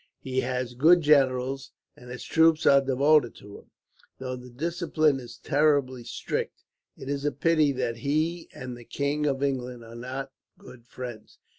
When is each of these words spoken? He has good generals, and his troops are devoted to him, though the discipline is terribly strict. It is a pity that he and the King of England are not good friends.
He 0.23 0.39
has 0.39 0.73
good 0.73 1.01
generals, 1.01 1.73
and 1.95 2.09
his 2.09 2.23
troops 2.23 2.65
are 2.65 2.81
devoted 2.81 3.35
to 3.35 3.59
him, 3.59 3.69
though 4.17 4.35
the 4.35 4.49
discipline 4.49 5.19
is 5.19 5.37
terribly 5.37 6.03
strict. 6.03 6.63
It 6.97 7.07
is 7.07 7.23
a 7.23 7.31
pity 7.31 7.71
that 7.73 7.97
he 7.97 8.49
and 8.51 8.75
the 8.75 8.83
King 8.83 9.27
of 9.27 9.43
England 9.43 9.83
are 9.83 9.93
not 9.93 10.31
good 10.57 10.87
friends. 10.87 11.37